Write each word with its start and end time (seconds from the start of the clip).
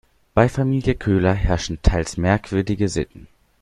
Bei 0.33 0.49
Familie 0.49 0.95
Köhler 0.95 1.35
herrschen 1.35 1.77
teils 1.83 2.17
merkwürdige 2.17 2.89
Sitten. 2.89 3.27